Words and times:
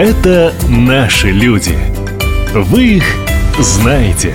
Это 0.00 0.54
наши 0.66 1.30
люди. 1.30 1.76
Вы 2.54 2.84
их 2.84 3.04
знаете. 3.58 4.34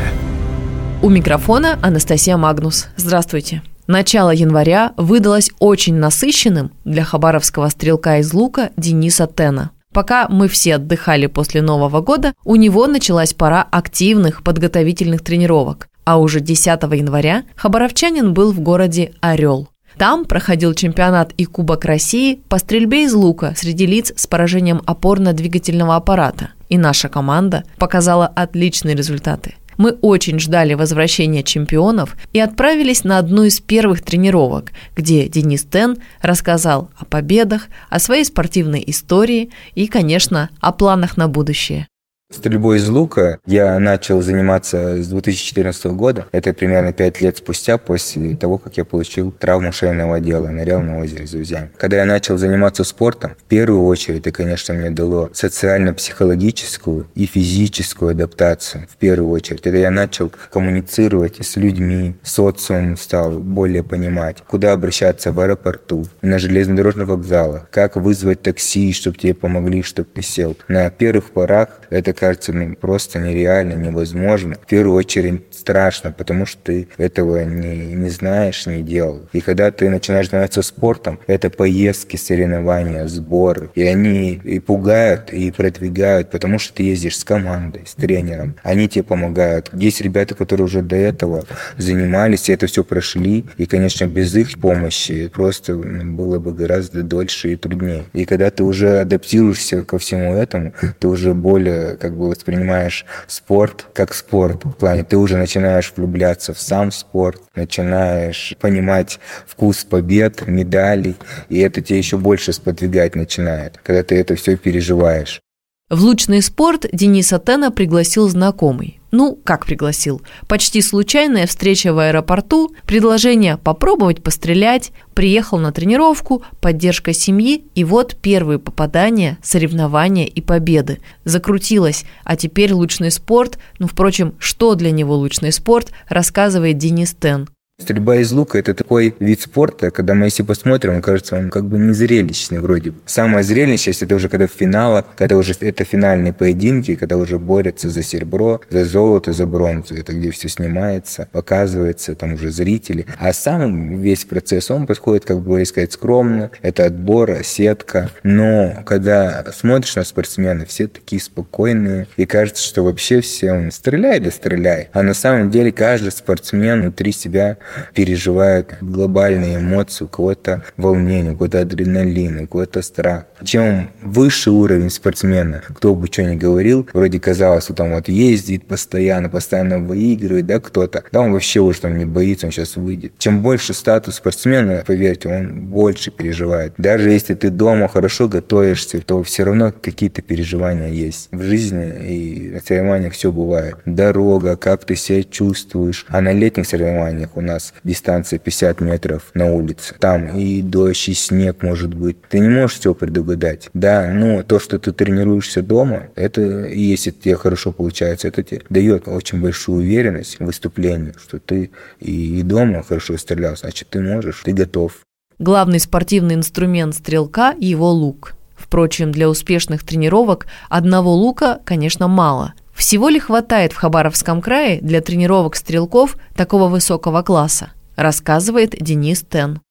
У 1.02 1.10
микрофона 1.10 1.80
Анастасия 1.82 2.38
Магнус. 2.38 2.90
Здравствуйте. 2.98 3.64
Начало 3.88 4.30
января 4.30 4.94
выдалось 4.96 5.50
очень 5.58 5.96
насыщенным 5.96 6.72
для 6.84 7.04
хабаровского 7.04 7.68
стрелка 7.70 8.20
из 8.20 8.32
лука 8.32 8.70
Дениса 8.78 9.26
Тена. 9.26 9.72
Пока 9.92 10.28
мы 10.30 10.50
все 10.50 10.76
отдыхали 10.76 11.26
после 11.26 11.64
Нового 11.64 12.00
года, 12.02 12.36
у 12.44 12.58
него 12.58 12.86
началась 12.86 13.34
пора 13.34 13.68
активных 13.72 14.44
подготовительных 14.44 15.24
тренировок. 15.24 15.88
А 16.04 16.20
уже 16.20 16.42
10 16.42 16.68
января 16.68 17.44
хабаровчанин 17.56 18.36
был 18.36 18.52
в 18.52 18.60
городе 18.60 19.14
Орел. 19.20 19.68
Там 19.98 20.26
проходил 20.26 20.74
чемпионат 20.74 21.34
и 21.38 21.46
Кубок 21.46 21.86
России 21.86 22.42
по 22.50 22.58
стрельбе 22.58 23.06
из 23.06 23.14
лука 23.14 23.54
среди 23.56 23.86
лиц 23.86 24.12
с 24.16 24.28
поражением 24.28 24.82
опорно-двигательного 24.86 25.96
аппарата. 25.96 26.50
И 26.68 26.78
наша 26.78 27.08
команда 27.08 27.64
показала 27.78 28.28
отличные 28.28 28.96
результаты. 28.96 29.56
Мы 29.78 29.92
очень 30.02 30.40
ждали 30.40 30.74
возвращения 30.74 31.44
чемпионов 31.44 32.16
и 32.34 32.40
отправились 32.40 33.04
на 33.04 33.18
одну 33.18 33.44
из 33.44 33.60
первых 33.60 34.02
тренировок, 34.02 34.72
где 34.96 35.28
Денис 35.28 35.64
Тен 35.64 35.98
рассказал 36.22 36.90
о 36.98 37.06
победах, 37.06 37.68
о 37.90 38.00
своей 38.00 38.24
спортивной 38.24 38.84
истории 38.88 39.50
и, 39.74 39.88
конечно, 39.88 40.50
о 40.62 40.72
планах 40.72 41.18
на 41.18 41.28
будущее. 41.28 41.88
Стрельбой 42.32 42.78
из 42.78 42.90
лука 42.90 43.38
я 43.46 43.78
начал 43.78 44.20
заниматься 44.24 45.02
с 45.04 45.08
2014 45.10 45.86
года. 45.86 46.26
Это 46.32 46.54
примерно 46.54 46.92
5 46.92 47.22
лет 47.22 47.38
спустя 47.38 47.78
после 47.78 48.36
того, 48.36 48.58
как 48.58 48.78
я 48.78 48.84
получил 48.84 49.32
травму 49.32 49.72
шейного 49.72 50.16
отдела, 50.16 50.48
нырял 50.48 50.82
на 50.82 50.98
озере 50.98 51.28
с 51.28 51.32
друзьями. 51.32 51.70
Когда 51.78 51.98
я 51.98 52.06
начал 52.06 52.40
заниматься 52.40 52.84
спортом, 52.84 53.36
в 53.38 53.44
первую 53.44 53.86
очередь 53.86 54.22
это, 54.22 54.32
конечно, 54.32 54.74
мне 54.74 54.90
дало 54.90 55.30
социально-психологическую 55.34 57.06
и 57.14 57.28
физическую 57.28 58.12
адаптацию. 58.12 58.88
В 58.90 58.98
первую 58.98 59.30
очередь. 59.30 59.62
Это 59.62 59.78
я 59.78 59.92
начал 59.92 60.32
коммуницировать 60.52 61.46
с 61.46 61.58
людьми, 61.58 62.16
социум 62.24 62.98
стал 62.98 63.34
более 63.34 63.84
понимать, 63.84 64.38
куда 64.48 64.74
обращаться 64.74 65.32
в 65.32 65.40
аэропорту, 65.40 66.08
на 66.24 66.40
железнодорожных 66.40 67.08
вокзалах, 67.08 67.70
как 67.70 67.98
вызвать 67.98 68.42
такси, 68.42 68.94
чтобы 68.94 69.16
тебе 69.18 69.36
помогли, 69.36 69.84
чтобы 69.84 70.10
ты 70.12 70.24
сел. 70.24 70.58
На 70.68 70.90
первых 70.90 71.26
порах 71.26 71.82
это 71.92 72.15
кажется 72.16 72.54
ну, 72.54 72.76
просто 72.76 73.20
нереально, 73.20 73.74
невозможно. 73.74 74.56
В 74.56 74.68
первую 74.68 74.98
очередь 74.98 75.44
страшно, 75.52 76.12
потому 76.12 76.46
что 76.46 76.62
ты 76.64 76.88
этого 76.98 77.44
не, 77.44 77.94
не 77.94 78.10
знаешь, 78.10 78.66
не 78.66 78.82
делал. 78.82 79.28
И 79.34 79.42
когда 79.42 79.72
ты 79.72 79.90
начинаешь 79.90 80.30
заниматься 80.30 80.62
спортом, 80.62 81.20
это 81.28 81.50
поездки, 81.50 82.18
соревнования, 82.18 83.08
сборы. 83.08 83.70
И 83.76 83.84
они 83.84 84.42
и 84.44 84.60
пугают, 84.60 85.32
и 85.32 85.52
продвигают, 85.52 86.32
потому 86.32 86.60
что 86.60 86.76
ты 86.76 86.84
ездишь 86.84 87.18
с 87.18 87.24
командой, 87.24 87.84
с 87.86 87.96
тренером. 87.96 88.56
Они 88.64 88.88
тебе 88.88 89.04
помогают. 89.04 89.70
Есть 89.74 90.02
ребята, 90.02 90.36
которые 90.36 90.66
уже 90.66 90.82
до 90.82 90.96
этого 90.96 91.46
занимались, 91.78 92.50
и 92.50 92.54
это 92.54 92.68
все 92.68 92.84
прошли. 92.84 93.46
И, 93.58 93.66
конечно, 93.66 94.06
без 94.06 94.36
их 94.36 94.60
помощи 94.60 95.28
просто 95.28 95.76
было 95.76 96.40
бы 96.40 96.54
гораздо 96.54 97.04
дольше 97.04 97.54
и 97.54 97.56
труднее. 97.56 98.06
И 98.14 98.26
когда 98.26 98.50
ты 98.52 98.64
уже 98.64 99.00
адаптируешься 99.00 99.84
ко 99.84 99.98
всему 99.98 100.36
этому, 100.36 100.74
ты 101.00 101.08
уже 101.08 101.34
более 101.34 101.96
как 102.06 102.16
бы 102.16 102.30
воспринимаешь 102.30 103.04
спорт 103.26 103.88
как 103.94 104.14
спорт. 104.14 104.64
В 104.64 104.74
плане 104.74 105.04
ты 105.04 105.18
уже 105.18 105.38
начинаешь 105.38 105.92
влюбляться 105.96 106.54
в 106.54 106.60
сам 106.60 106.92
спорт, 106.92 107.42
начинаешь 107.56 108.56
понимать 108.60 109.20
вкус 109.48 109.84
побед, 109.84 110.46
медалей, 110.48 111.16
и 111.50 111.60
это 111.60 111.82
тебе 111.82 111.98
еще 111.98 112.18
больше 112.18 112.54
сподвигать 112.54 113.16
начинает, 113.16 113.80
когда 113.82 114.04
ты 114.04 114.16
это 114.20 114.36
все 114.36 114.56
переживаешь. 114.56 115.42
В 115.90 116.04
лучный 116.04 116.42
спорт 116.42 116.86
Дениса 116.92 117.40
Тена 117.40 117.72
пригласил 117.72 118.28
знакомый. 118.30 119.00
Ну, 119.18 119.40
как 119.46 119.66
пригласил? 119.66 120.22
Почти 120.46 120.82
случайная 120.82 121.48
встреча 121.48 121.94
в 121.94 122.00
аэропорту, 122.00 122.76
предложение 122.86 123.56
попробовать 123.56 124.22
пострелять, 124.22 124.92
приехал 125.14 125.58
на 125.58 125.72
тренировку, 125.72 126.44
поддержка 126.60 127.14
семьи, 127.14 127.64
и 127.76 127.86
вот 127.86 128.18
первые 128.18 128.60
попадания, 128.60 129.38
соревнования 129.42 130.26
и 130.26 130.42
победы. 130.42 131.00
Закрутилось, 131.24 132.04
а 132.26 132.36
теперь 132.36 132.74
лучный 132.74 133.10
спорт, 133.10 133.58
ну, 133.80 133.88
впрочем, 133.88 134.36
что 134.38 134.76
для 134.76 134.92
него 134.92 135.16
лучный 135.16 135.54
спорт, 135.54 135.94
рассказывает 136.10 136.78
Денис 136.78 137.16
Тен. 137.18 137.48
Стрельба 137.86 138.16
из 138.16 138.32
лука– 138.32 138.58
это 138.60 138.74
такой 138.74 139.14
вид 139.20 139.42
спорта, 139.42 139.92
когда 139.92 140.14
мы 140.14 140.28
если 140.28 140.44
посмотрим, 140.44 140.96
он 140.96 141.02
кажется, 141.02 141.36
он 141.36 141.50
как 141.50 141.66
бы 141.66 141.78
не 141.78 141.94
зрелищный 141.94 142.60
вроде 142.60 142.92
бы. 142.92 142.98
Самое 143.06 143.44
зрелище– 143.44 143.92
это 144.02 144.16
уже 144.16 144.30
когда 144.30 144.48
в 144.48 144.52
финалах, 144.52 145.04
когда 145.18 145.36
уже 145.36 145.54
это 145.60 145.84
финальные 145.84 146.32
поединки, 146.32 146.96
когда 146.96 147.18
уже 147.18 147.38
борются 147.38 147.90
за 147.90 148.02
серебро, 148.02 148.62
за 148.70 148.86
золото, 148.86 149.34
за 149.34 149.46
бронзу. 149.46 149.94
Это 149.94 150.14
где 150.14 150.32
все 150.32 150.48
снимается, 150.48 151.28
показывается, 151.34 152.16
там 152.16 152.36
уже 152.36 152.50
зрители. 152.50 153.08
А 153.20 153.34
сам 153.34 154.00
весь 154.00 154.24
процесс, 154.24 154.72
он 154.72 154.86
происходит, 154.86 155.26
как 155.26 155.42
бы 155.42 155.66
сказать, 155.66 155.92
скромно. 155.92 156.52
Это 156.62 156.86
отбор, 156.86 157.44
сетка. 157.44 158.10
Но 158.24 158.84
когда 158.86 159.44
смотришь 159.54 159.98
на 159.98 160.06
спортсменов, 160.06 160.70
все 160.70 160.88
такие 160.88 161.22
спокойные. 161.22 162.08
И 162.16 162.26
кажется, 162.26 162.64
что 162.64 162.84
вообще 162.84 163.20
все, 163.20 163.52
он 163.52 163.70
стреляй 163.72 164.18
или 164.18 164.30
стреляй. 164.30 164.88
А 164.94 165.04
на 165.04 165.14
самом 165.14 165.52
деле 165.52 165.74
каждый 165.74 166.14
спортсмен 166.14 166.82
внутри 166.82 167.12
себя 167.12 167.58
переживают 167.94 168.76
глобальные 168.82 169.58
эмоции, 169.58 170.06
у 170.06 170.08
кого-то 170.08 170.64
волнение, 170.78 171.34
у 171.34 171.38
кого-то 171.38 171.62
адреналин, 171.62 172.44
у 172.44 172.48
кого-то 172.48 172.82
страх. 172.82 173.26
Чем 173.44 173.90
выше 174.02 174.52
уровень 174.52 174.90
спортсмена, 174.90 175.62
кто 175.68 175.96
бы 175.96 176.08
что 176.08 176.24
ни 176.24 176.36
говорил, 176.36 176.88
вроде 176.94 177.20
казалось, 177.20 177.66
что 177.66 177.74
там 177.74 177.92
вот 177.92 178.08
ездит 178.08 178.66
постоянно, 178.68 179.30
постоянно 179.30 179.80
выигрывает, 179.80 180.46
да, 180.46 180.60
кто-то, 180.60 181.04
да, 181.12 181.22
он 181.22 181.34
вообще 181.34 181.60
уже 181.60 181.82
там 181.82 181.98
не 181.98 182.06
боится, 182.06 182.46
он 182.46 182.52
сейчас 182.52 182.76
выйдет. 182.76 183.14
Чем 183.18 183.42
больше 183.42 183.74
статус 183.74 184.16
спортсмена, 184.16 184.84
поверьте, 184.86 185.30
он 185.30 185.66
больше 185.66 186.12
переживает. 186.12 186.74
Даже 186.78 187.10
если 187.10 187.34
ты 187.34 187.50
дома 187.50 187.88
хорошо 187.88 188.28
готовишься, 188.28 189.02
то 189.02 189.24
все 189.24 189.44
равно 189.44 189.72
какие-то 189.72 190.22
переживания 190.22 190.90
есть. 190.90 191.30
В 191.32 191.42
жизни 191.42 191.94
и 192.08 192.50
на 192.52 192.62
соревнованиях 192.62 193.14
все 193.14 193.32
бывает. 193.32 193.76
Дорога, 193.86 194.56
как 194.56 194.86
ты 194.86 194.96
себя 194.96 195.24
чувствуешь. 195.24 196.06
А 196.10 196.22
на 196.22 196.32
летних 196.32 196.68
соревнованиях 196.68 197.36
у 197.36 197.42
нас 197.42 197.55
нас 197.56 197.74
дистанция 197.84 198.40
50 198.40 198.82
метров 198.82 199.24
на 199.34 199.48
улице. 199.48 199.96
Там 200.00 200.38
и 200.38 200.62
дождь, 200.62 201.10
и 201.10 201.14
снег 201.14 201.64
может 201.64 201.94
быть. 201.94 202.22
Ты 202.30 202.40
не 202.40 202.50
можешь 202.50 202.80
все 202.80 202.94
предугадать. 202.94 203.70
Да, 203.74 204.12
но 204.14 204.44
то, 204.44 204.60
что 204.60 204.78
ты 204.78 204.92
тренируешься 204.92 205.62
дома, 205.62 206.08
это, 206.16 206.42
если 206.42 207.12
тебе 207.12 207.36
хорошо 207.36 207.72
получается, 207.72 208.28
это 208.28 208.44
тебе 208.44 208.62
дает 208.70 209.08
очень 209.08 209.42
большую 209.42 209.80
уверенность 209.80 210.40
в 210.40 210.46
выступлении, 210.46 211.14
что 211.18 211.40
ты 211.40 211.72
и 212.00 212.42
дома 212.44 212.84
хорошо 212.84 213.18
стрелял, 213.18 213.56
значит, 213.56 213.90
ты 213.90 214.02
можешь, 214.02 214.42
ты 214.44 214.52
готов. 214.54 215.00
Главный 215.40 215.80
спортивный 215.80 216.36
инструмент 216.36 216.96
стрелка– 216.96 217.56
его 217.60 217.92
лук. 217.92 218.34
Впрочем, 218.56 219.12
для 219.12 219.30
успешных 219.30 219.84
тренировок 219.84 220.48
одного 220.70 221.14
лука, 221.14 221.60
конечно, 221.66 222.08
мало– 222.08 222.54
всего 222.76 223.10
ли 223.10 223.20
хватает 223.20 223.74
в 223.74 223.78
Хабаровском 223.78 224.42
крае 224.42 224.80
для 224.82 225.02
тренировок 225.02 225.56
стрелков 225.56 226.18
такого 226.36 226.68
высокого 226.68 227.24
класса, 227.24 227.72
рассказывает 227.96 228.76
Денис 228.80 229.24
Тен. 229.28 229.62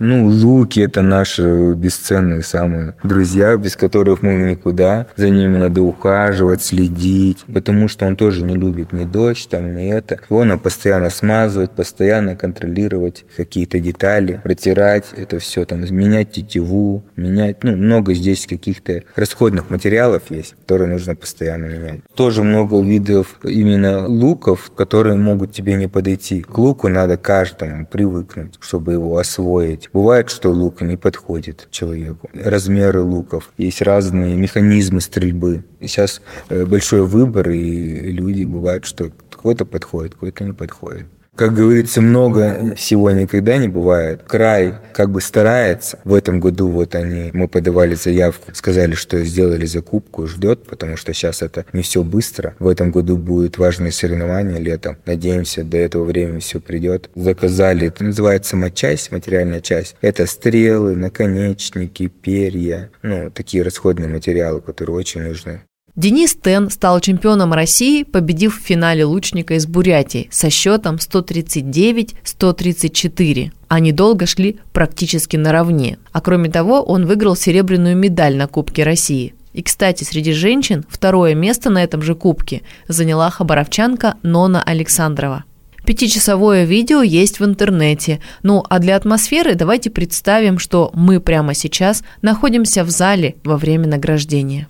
Ну, 0.00 0.28
луки– 0.28 0.80
это 0.80 1.02
наши 1.02 1.74
бесценные 1.74 2.42
самые 2.42 2.94
друзья, 3.04 3.54
без 3.58 3.76
которых 3.76 4.22
мы 4.22 4.32
никуда. 4.32 5.06
За 5.16 5.28
ними 5.28 5.58
надо 5.58 5.82
ухаживать, 5.82 6.62
следить, 6.62 7.44
потому 7.52 7.86
что 7.86 8.06
он 8.06 8.16
тоже 8.16 8.42
не 8.42 8.56
любит 8.56 8.94
ни 8.94 9.04
дождь, 9.04 9.46
там, 9.50 9.76
ни 9.76 9.92
это. 9.92 10.18
Его 10.30 10.44
надо 10.44 10.58
постоянно 10.62 11.10
смазывать, 11.10 11.72
постоянно 11.72 12.34
контролировать 12.34 13.26
какие-то 13.36 13.78
детали, 13.78 14.40
протирать 14.42 15.04
это 15.14 15.38
все, 15.38 15.66
там, 15.66 15.80
менять 15.94 16.32
тетиву, 16.32 17.04
менять, 17.16 17.62
ну, 17.62 17.76
много 17.76 18.14
здесь 18.14 18.46
каких-то 18.46 19.02
расходных 19.16 19.68
материалов 19.68 20.22
есть, 20.30 20.54
которые 20.62 20.88
нужно 20.88 21.14
постоянно 21.14 21.66
менять. 21.66 22.00
Тоже 22.14 22.42
много 22.42 22.80
видов 22.80 23.38
именно 23.44 24.06
луков, 24.08 24.72
которые 24.74 25.16
могут 25.16 25.52
тебе 25.52 25.74
не 25.74 25.88
подойти. 25.88 26.40
К 26.40 26.56
луку 26.56 26.88
надо 26.88 27.18
каждому 27.18 27.84
привыкнуть, 27.84 28.54
чтобы 28.60 28.94
его 28.94 29.18
освоить. 29.18 29.89
Бывает, 29.92 30.30
что 30.30 30.50
лук 30.50 30.82
не 30.82 30.96
подходит 30.96 31.66
человеку. 31.70 32.30
Размеры 32.32 33.02
луков. 33.02 33.52
Есть 33.58 33.82
разные 33.82 34.36
механизмы 34.36 35.00
стрельбы. 35.00 35.64
Сейчас 35.80 36.22
э, 36.48 36.64
большой 36.64 37.04
выбор, 37.04 37.50
и 37.50 38.12
люди 38.12 38.44
бывают, 38.44 38.84
что 38.84 39.10
какой-то 39.30 39.64
подходит, 39.64 40.14
какой-то 40.14 40.44
не 40.44 40.52
подходит. 40.52 41.06
Как 41.36 41.54
говорится, 41.54 42.02
много 42.02 42.74
всего 42.74 43.10
никогда 43.12 43.56
не 43.56 43.68
бывает. 43.68 44.22
Край 44.26 44.74
как 44.92 45.10
бы 45.10 45.22
старается. 45.22 45.98
В 46.04 46.14
этом 46.14 46.38
году 46.38 46.68
вот 46.68 46.94
они, 46.94 47.30
мы 47.32 47.48
подавали 47.48 47.94
заявку, 47.94 48.54
сказали, 48.54 48.94
что 48.94 49.24
сделали 49.24 49.64
закупку, 49.64 50.26
ждет, 50.26 50.64
потому 50.64 50.98
что 50.98 51.14
сейчас 51.14 51.40
это 51.40 51.64
не 51.72 51.80
все 51.80 52.02
быстро. 52.02 52.54
В 52.58 52.68
этом 52.68 52.90
году 52.90 53.16
будут 53.16 53.56
важные 53.56 53.90
соревнования 53.90 54.58
летом. 54.58 54.98
Надеемся, 55.06 55.64
до 55.64 55.78
этого 55.78 56.04
времени 56.04 56.40
все 56.40 56.60
придет. 56.60 57.08
Заказали, 57.14 57.86
это 57.86 58.04
называется 58.04 58.56
матчасть, 58.56 59.10
материальная 59.10 59.60
часть. 59.60 59.96
Это 60.02 60.26
стрелы, 60.26 60.94
наконечники, 60.94 62.08
перья, 62.08 62.90
ну, 63.02 63.30
такие 63.30 63.62
расходные 63.62 64.08
материалы, 64.08 64.60
которые 64.60 64.96
очень 64.96 65.22
нужны. 65.22 65.62
Денис 66.00 66.34
Тен 66.34 66.70
стал 66.70 66.98
чемпионом 67.00 67.52
России, 67.52 68.04
победив 68.04 68.58
в 68.58 68.64
финале 68.64 69.04
лучника 69.04 69.52
из 69.52 69.66
Бурятии 69.66 70.30
со 70.32 70.48
счетом 70.48 70.96
139-134. 70.96 73.52
Они 73.68 73.92
долго 73.92 74.24
шли 74.24 74.60
практически 74.72 75.36
наравне. 75.36 75.98
А 76.12 76.22
кроме 76.22 76.48
того, 76.48 76.80
он 76.80 77.04
выиграл 77.04 77.36
серебряную 77.36 77.98
медаль 77.98 78.36
на 78.36 78.46
Кубке 78.46 78.82
России. 78.82 79.34
И, 79.52 79.62
кстати, 79.62 80.04
среди 80.04 80.32
женщин 80.32 80.86
второе 80.88 81.34
место 81.34 81.68
на 81.68 81.84
этом 81.84 82.00
же 82.00 82.14
кубке 82.14 82.62
заняла 82.88 83.28
хабаровчанка 83.28 84.14
Нона 84.22 84.62
Александрова. 84.62 85.44
Пятичасовое 85.84 86.64
видео 86.64 87.02
есть 87.02 87.40
в 87.40 87.44
интернете. 87.44 88.20
Ну 88.42 88.64
а 88.70 88.78
для 88.78 88.96
атмосферы 88.96 89.54
давайте 89.54 89.90
представим, 89.90 90.58
что 90.58 90.90
мы 90.94 91.20
прямо 91.20 91.52
сейчас 91.52 92.02
находимся 92.22 92.84
в 92.84 92.90
зале 92.90 93.34
во 93.44 93.58
время 93.58 93.86
награждения. 93.86 94.66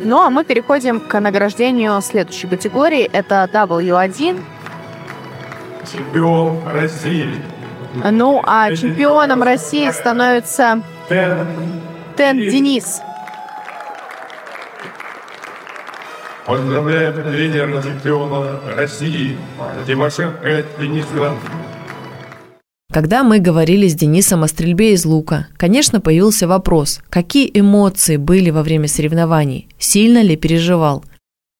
Ну 0.00 0.20
а 0.20 0.30
мы 0.30 0.44
переходим 0.44 1.00
к 1.00 1.18
награждению 1.18 2.00
следующей 2.02 2.46
категории. 2.46 3.10
Это 3.12 3.50
W1. 3.52 4.40
Чемпион 5.92 6.60
России. 6.68 7.42
Ну 8.08 8.40
а 8.46 8.72
чемпионом 8.76 9.42
России 9.42 9.90
становится 9.90 10.82
Тен 11.08 12.38
Денис. 12.38 13.00
Поздравляем 16.46 17.14
тренера 17.14 17.82
чемпиона 17.82 18.60
России 18.76 19.36
Тимошенко 19.84 20.64
Дениса. 20.78 21.34
Когда 22.90 23.22
мы 23.22 23.38
говорили 23.38 23.86
с 23.86 23.94
Денисом 23.94 24.44
о 24.44 24.48
стрельбе 24.48 24.94
из 24.94 25.04
лука, 25.04 25.48
конечно, 25.58 26.00
появился 26.00 26.48
вопрос, 26.48 27.00
какие 27.10 27.50
эмоции 27.52 28.16
были 28.16 28.48
во 28.48 28.62
время 28.62 28.88
соревнований, 28.88 29.68
сильно 29.78 30.22
ли 30.22 30.36
переживал, 30.36 31.04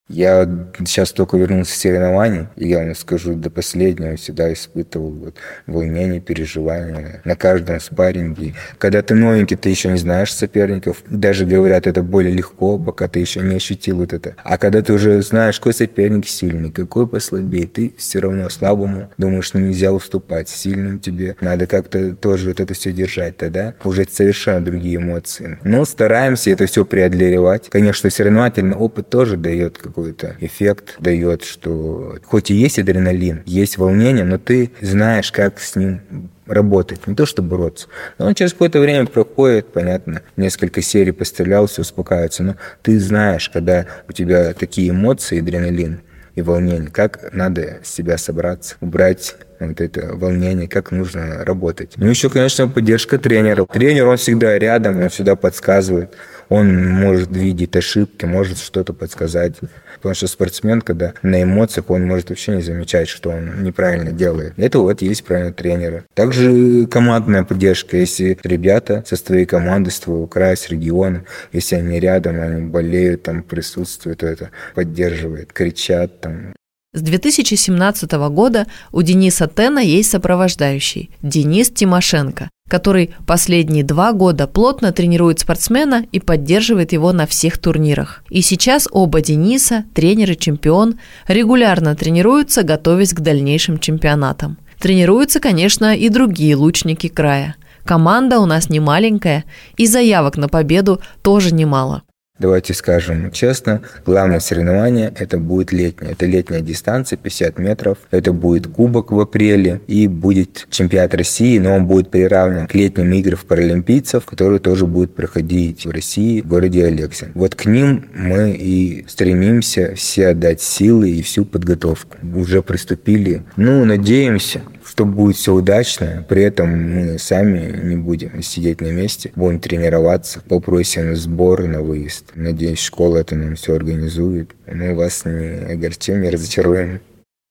я 0.09 0.49
сейчас 0.79 1.13
только 1.13 1.37
вернулся 1.37 1.73
с 1.73 1.77
соревнований, 1.77 2.49
и 2.57 2.69
я 2.69 2.79
вам 2.79 2.95
скажу, 2.95 3.35
до 3.35 3.51
последнего 3.51 4.17
всегда 4.17 4.53
испытывал 4.53 5.11
вот 5.11 5.37
волнение, 5.67 6.21
переживания 6.21 7.21
на 7.25 7.37
каждом 7.37 7.79
спарринге. 7.81 8.55
Когда 8.79 9.03
ты 9.03 9.15
новенький, 9.15 9.57
ты 9.57 9.69
еще 9.69 9.91
не 9.91 9.99
знаешь 9.99 10.33
соперников. 10.33 11.03
Даже 11.09 11.45
говорят, 11.45 11.87
это 11.87 12.03
более 12.03 12.33
легко, 12.33 12.79
пока 12.79 13.09
ты 13.09 13.21
еще 13.21 13.41
не 13.41 13.57
ощутил 13.57 13.99
вот 13.99 14.13
это. 14.13 14.35
А 14.45 14.57
когда 14.57 14.83
ты 14.83 14.93
уже 14.93 15.21
знаешь, 15.23 15.59
какой 15.59 15.75
соперник 15.75 16.27
сильный, 16.27 16.71
какой 16.71 17.07
послабее, 17.07 17.67
ты 17.67 17.93
все 17.99 18.21
равно 18.21 18.49
слабому 18.49 19.11
думаешь, 19.19 19.53
ну 19.53 19.61
нельзя 19.61 19.93
уступать. 19.93 20.49
Сильным 20.49 21.01
тебе 21.01 21.37
надо 21.41 21.67
как-то 21.67 22.15
тоже 22.15 22.49
вот 22.49 22.61
это 22.61 22.73
все 22.73 22.93
держать 22.93 23.37
тогда. 23.37 23.75
Уже 23.85 24.07
совершенно 24.11 24.65
другие 24.65 24.97
эмоции. 24.97 25.59
Но 25.65 25.85
стараемся 25.85 26.51
это 26.51 26.67
все 26.67 26.85
преодолевать. 26.85 27.69
Конечно, 27.69 28.09
соревновательный 28.09 28.77
опыт 28.77 29.11
тоже 29.11 29.37
дает 29.37 29.77
какой-то 29.99 30.37
эффект 30.41 30.97
дает, 31.01 31.43
что 31.43 32.19
хоть 32.25 32.51
и 32.51 32.55
есть 32.55 32.79
адреналин, 32.79 33.43
есть 33.47 33.79
волнение, 33.79 34.25
но 34.25 34.39
ты 34.39 34.71
знаешь, 34.81 35.33
как 35.33 35.59
с 35.59 35.75
ним 35.75 36.01
работать, 36.47 37.07
не 37.07 37.15
то 37.15 37.27
что 37.27 37.43
бороться. 37.43 37.89
Но 38.17 38.27
он 38.27 38.35
через 38.35 38.53
какое-то 38.53 38.81
время 38.81 39.07
проходит, 39.07 39.73
понятно, 39.73 40.23
несколько 40.37 40.83
серий 40.83 41.13
пострелял, 41.13 41.67
все 41.67 41.83
успокаивается, 41.83 42.43
но 42.43 42.57
ты 42.83 42.99
знаешь, 43.01 43.51
когда 43.51 43.87
у 44.09 44.13
тебя 44.13 44.55
такие 44.55 44.91
эмоции, 44.91 45.41
адреналин 45.41 46.01
и 46.37 46.43
волнение, 46.43 46.91
как 46.91 47.33
надо 47.33 47.79
себя 47.83 48.17
собраться, 48.19 48.77
убрать 48.81 49.35
вот 49.61 49.81
это 49.81 50.15
волнение, 50.15 50.69
как 50.69 50.91
нужно 50.91 51.45
работать. 51.45 51.93
Ну, 51.97 52.07
еще, 52.07 52.31
конечно, 52.31 52.69
поддержка 52.69 53.19
тренера. 53.19 53.65
Тренер, 53.65 54.07
он 54.07 54.17
всегда 54.17 54.59
рядом, 54.59 55.01
он 55.01 55.09
всегда 55.09 55.37
подсказывает 55.37 56.15
он 56.49 56.89
может 56.89 57.35
видеть 57.35 57.77
ошибки, 57.77 58.25
может 58.25 58.59
что-то 58.59 58.93
подсказать. 58.93 59.55
Потому 59.97 60.15
что 60.15 60.27
спортсмен, 60.27 60.81
когда 60.81 61.15
на 61.23 61.43
эмоциях, 61.43 61.91
он 61.91 62.07
может 62.07 62.31
вообще 62.31 62.57
не 62.57 62.63
замечать, 62.63 63.09
что 63.09 63.31
он 63.31 63.63
неправильно 63.63 64.13
делает. 64.13 64.55
Это 64.57 64.79
вот 64.79 65.03
есть 65.03 65.25
правильно 65.25 65.53
тренеры. 65.53 66.05
Также 66.15 66.87
командная 66.87 67.45
поддержка. 67.45 67.97
Если 67.97 68.39
ребята 68.43 69.05
со 69.07 69.17
своей 69.17 69.45
команды, 69.45 69.91
с 69.91 70.01
твоего 70.01 70.27
края, 70.27 70.57
с 70.57 70.69
региона, 70.69 71.25
если 71.53 71.77
они 71.77 71.99
рядом, 72.01 72.41
они 72.41 72.63
болеют, 72.63 73.25
там 73.25 73.43
присутствуют, 73.43 74.21
то 74.21 74.27
это 74.27 74.51
поддерживает, 74.75 75.53
кричат, 75.53 76.21
там, 76.21 76.55
с 76.95 77.03
2017 77.03 78.11
года 78.31 78.67
у 78.93 79.03
Дениса 79.03 79.47
Тена 79.47 79.81
есть 79.81 80.11
сопровождающий– 80.11 81.11
Денис 81.23 81.71
Тимошенко, 81.71 82.49
который 82.67 83.15
последние 83.27 83.85
два 83.85 84.13
года 84.15 84.47
плотно 84.47 84.91
тренирует 84.91 85.39
спортсмена 85.39 86.07
и 86.13 86.19
поддерживает 86.19 86.93
его 86.93 87.13
на 87.13 87.27
всех 87.27 87.59
турнирах. 87.59 88.25
И 88.31 88.41
сейчас 88.41 88.89
оба 88.91 89.21
Дениса, 89.21 89.85
тренер 89.95 90.33
и 90.33 90.39
чемпион, 90.39 90.99
регулярно 91.27 91.95
тренируются, 91.95 92.63
готовясь 92.63 93.13
к 93.13 93.21
дальнейшим 93.21 93.79
чемпионатам. 93.79 94.57
Тренируются, 94.81 95.41
конечно, 95.41 95.95
и 95.95 96.09
другие 96.09 96.57
лучники 96.57 97.09
края. 97.09 97.57
Команда 97.85 98.39
у 98.39 98.47
нас 98.47 98.71
не 98.71 98.81
маленькая, 98.81 99.45
и 99.77 99.87
заявок 99.87 100.39
на 100.39 100.49
победу 100.49 101.03
тоже 101.23 101.53
немало. 101.53 102.03
Давайте 102.39 102.75
скажем 102.75 103.31
честно, 103.33 103.83
главное 104.07 104.39
соревнование 104.41 105.13
это 105.17 105.39
будет 105.39 105.73
летнее. 105.73 106.13
Это 106.13 106.27
летняя 106.27 106.61
дистанция, 106.61 107.17
50 107.17 107.59
метров. 107.59 107.99
Это 108.11 108.33
будет 108.33 108.69
кубок 108.69 109.11
в 109.11 109.19
апреле 109.19 109.81
и 109.87 110.07
будет 110.07 110.67
чемпионат 110.71 111.15
России, 111.15 111.59
но 111.59 111.75
он 111.75 111.87
будет 111.87 112.11
приравнен 112.11 112.67
к 112.67 112.75
летним 112.75 113.13
играм 113.13 113.39
паралимпийцев, 113.47 114.25
которые 114.25 114.61
тоже 114.61 114.87
будут 114.87 115.15
проходить 115.15 115.87
в 115.87 115.91
России, 115.91 116.41
в 116.41 116.47
городе 116.47 116.85
Алексин. 116.85 117.33
Вот 117.35 117.55
к 117.55 117.67
ним 117.67 118.05
мы 118.15 118.51
и 118.51 119.05
стремимся 119.09 119.95
все 119.95 120.29
отдать 120.29 120.61
силы 120.61 121.11
и 121.11 121.23
всю 121.23 121.45
подготовку. 121.45 122.17
Уже 122.35 122.63
приступили. 122.63 123.43
Ну, 123.57 123.85
надеемся, 123.85 124.63
что 124.89 125.05
будет 125.05 125.37
все 125.37 125.55
удачно, 125.55 126.25
при 126.29 126.43
этом 126.43 126.71
мы 126.71 127.19
сами 127.19 127.81
не 127.85 127.97
будем 127.97 128.43
сидеть 128.43 128.81
на 128.81 128.91
месте, 128.91 129.31
будем 129.37 129.61
тренироваться, 129.61 130.41
попросим 130.49 131.15
сбор 131.15 131.65
на 131.65 131.83
выезд. 131.83 132.33
Надеюсь, 132.35 132.81
школа 132.81 133.19
это 133.19 133.37
нам 133.37 133.57
все 133.57 133.75
организует. 133.75 134.53
Мы 134.67 134.95
вас 134.95 135.25
не 135.25 135.73
огорчим, 135.73 136.23
не 136.23 136.31
разочаруем. 136.31 137.01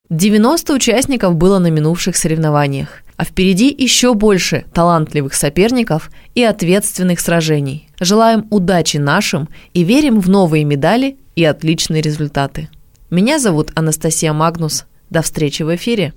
90 0.09 0.73
участников 0.73 1.35
было 1.35 1.59
на 1.59 1.67
минувших 1.67 2.15
соревнованиях, 2.15 3.01
а 3.17 3.25
впереди 3.25 3.75
еще 3.77 4.13
больше 4.13 4.65
талантливых 4.73 5.33
соперников 5.33 6.09
и 6.33 6.43
ответственных 6.43 7.19
сражений. 7.19 7.89
Желаем 7.99 8.47
удачи 8.49 8.97
нашим 8.97 9.49
и 9.73 9.83
верим 9.83 10.21
в 10.21 10.29
новые 10.29 10.63
медали 10.63 11.17
и 11.35 11.44
отличные 11.44 12.01
результаты. 12.01 12.69
Меня 13.09 13.37
зовут 13.37 13.71
Анастасия 13.75 14.33
Магнус. 14.33 14.85
До 15.09 15.21
встречи 15.21 15.63
в 15.63 15.73
эфире. 15.75 16.13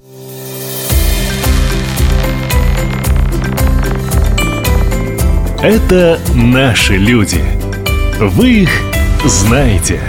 Это 5.63 6.19
наши 6.35 6.97
люди. 6.97 7.45
Вы 8.19 8.63
их 8.63 8.71
знаете. 9.27 10.01